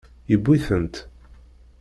[0.29, 0.95] Yewwi-tent.